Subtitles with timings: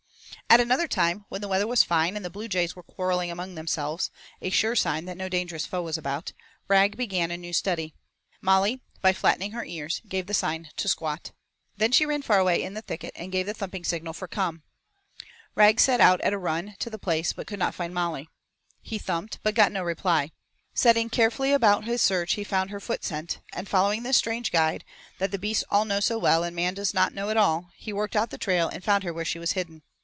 [0.49, 4.11] At another time, when the weather was fine and the bluejays were quarrelling among themselves,
[4.41, 6.33] a sure sign that no dangerous foe was about,
[6.67, 7.95] Rag began a new study.
[8.41, 11.31] Molly, by flattening her ears, gave the sign to squat.
[11.77, 14.63] Then she ran far away in the thicket and gave the thumping signal for 'come.'
[15.55, 18.27] Rag set out at a run to the place but could not find Molly.
[18.81, 20.31] He thumped, but got no reply.
[20.73, 24.83] Setting carefully about his search he found her foot scent and, following this strange guide,
[25.17, 27.93] that the beasts all know so well and man does not know at all, he
[27.93, 29.81] worked out the trail and found her where she was hidden.